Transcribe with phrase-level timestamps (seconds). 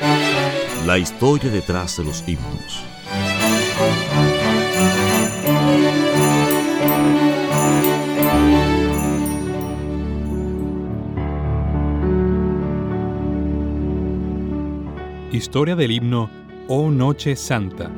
[0.00, 2.84] La historia detrás de los himnos.
[15.32, 16.30] Historia del himno
[16.68, 17.90] Oh Noche Santa.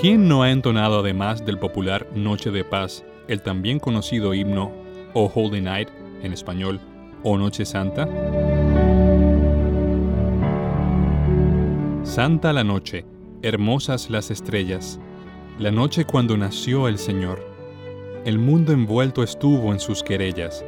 [0.00, 4.72] ¿Quién no ha entonado además del popular Noche de Paz el también conocido himno
[5.14, 5.88] Oh Holy Night,
[6.22, 6.80] en español
[7.22, 8.08] Oh Noche Santa?
[12.04, 13.04] Santa la noche,
[13.42, 14.98] hermosas las estrellas,
[15.60, 17.46] la noche cuando nació el Señor.
[18.24, 20.64] El mundo envuelto estuvo en sus querellas,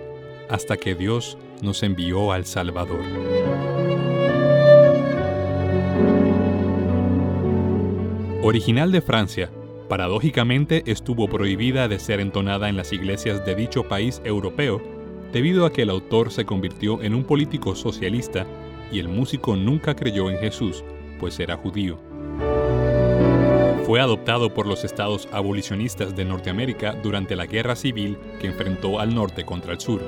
[0.49, 3.01] hasta que Dios nos envió al Salvador.
[8.43, 9.51] Original de Francia,
[9.89, 14.81] paradójicamente estuvo prohibida de ser entonada en las iglesias de dicho país europeo
[15.33, 18.47] debido a que el autor se convirtió en un político socialista
[18.93, 20.85] y el músico nunca creyó en Jesús,
[21.19, 21.99] pues era judío.
[23.87, 29.15] Fue adoptado por los estados abolicionistas de Norteamérica durante la guerra civil que enfrentó al
[29.15, 30.01] norte contra el sur.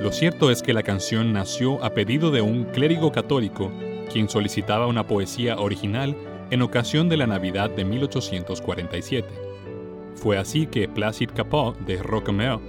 [0.00, 3.72] Lo cierto es que la canción nació a pedido de un clérigo católico
[4.12, 6.14] quien solicitaba una poesía original
[6.50, 9.28] en ocasión de la Navidad de 1847.
[10.16, 12.60] Fue así que Placid Capot de Roquemeur,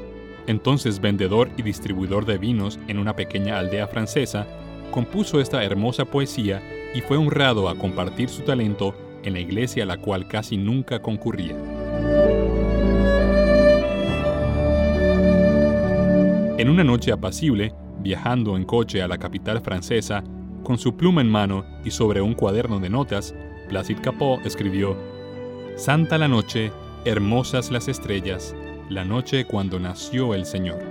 [0.47, 4.47] entonces vendedor y distribuidor de vinos en una pequeña aldea francesa,
[4.94, 6.62] compuso esta hermosa poesía
[6.94, 8.94] y fue honrado a compartir su talento
[9.24, 11.56] en la iglesia a la cual casi nunca concurría.
[16.59, 20.24] En una noche apacible, viajando en coche a la capital francesa,
[20.64, 23.34] con su pluma en mano y sobre un cuaderno de notas,
[23.70, 24.96] Placid Capot escribió:
[25.75, 26.72] Santa la noche,
[27.04, 28.56] hermosas las estrellas,
[28.90, 30.84] la noche cuando nació el Señor.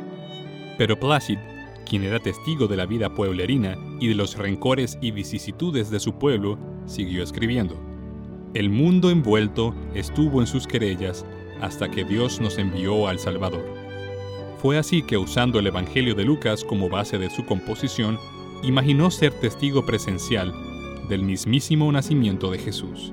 [0.76, 1.38] Pero Placid,
[1.84, 6.14] quien era testigo de la vida pueblerina y de los rencores y vicisitudes de su
[6.14, 7.76] pueblo, siguió escribiendo.
[8.54, 11.24] El mundo envuelto estuvo en sus querellas
[11.60, 13.64] hasta que Dios nos envió al Salvador.
[14.58, 18.18] Fue así que usando el Evangelio de Lucas como base de su composición,
[18.62, 20.52] imaginó ser testigo presencial
[21.08, 23.12] del mismísimo nacimiento de Jesús.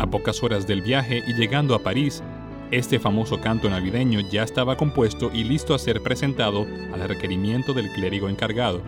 [0.00, 2.22] A pocas horas del viaje y llegando a París,
[2.70, 7.90] este famoso canto navideño ya estaba compuesto y listo a ser presentado al requerimiento del
[7.92, 8.82] clérigo encargado,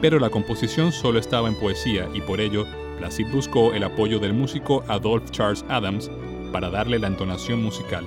[0.00, 2.66] pero la composición solo estaba en poesía y por ello
[2.98, 6.10] Placid buscó el apoyo del músico Adolphe Charles Adams
[6.52, 8.06] para darle la entonación musical.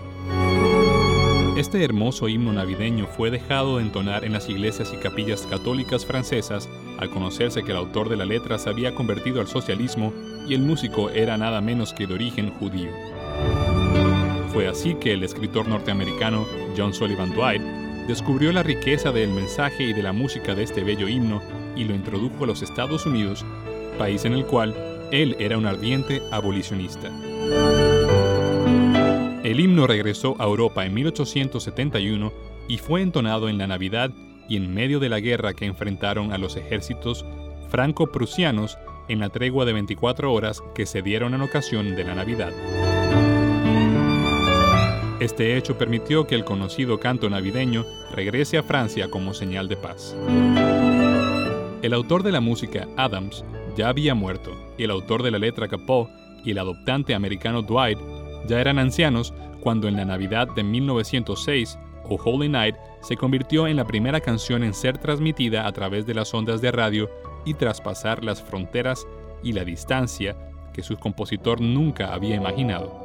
[1.57, 6.69] Este hermoso himno navideño fue dejado de entonar en las iglesias y capillas católicas francesas
[6.99, 10.13] al conocerse que el autor de la letra se había convertido al socialismo
[10.47, 12.91] y el músico era nada menos que de origen judío.
[14.55, 17.61] Fue así que el escritor norteamericano John Sullivan Dwight
[18.07, 21.41] descubrió la riqueza del mensaje y de la música de este bello himno
[21.75, 23.45] y lo introdujo a los Estados Unidos,
[23.97, 24.73] país en el cual
[25.11, 27.11] él era un ardiente abolicionista.
[29.43, 32.31] El himno regresó a Europa en 1871
[32.69, 34.11] y fue entonado en la Navidad
[34.47, 37.25] y en medio de la guerra que enfrentaron a los ejércitos
[37.67, 38.77] franco-prusianos
[39.09, 42.53] en la tregua de 24 horas que se dieron en ocasión de la Navidad.
[45.25, 50.15] Este hecho permitió que el conocido canto navideño regrese a Francia como señal de paz.
[51.81, 53.43] El autor de la música, Adams,
[53.75, 56.11] ya había muerto, y el autor de la letra Capot
[56.43, 57.97] y el adoptante americano Dwight
[58.47, 63.77] ya eran ancianos cuando en la Navidad de 1906, O Holy Night se convirtió en
[63.77, 67.09] la primera canción en ser transmitida a través de las ondas de radio
[67.45, 69.07] y traspasar las fronteras
[69.41, 70.37] y la distancia
[70.71, 73.04] que su compositor nunca había imaginado.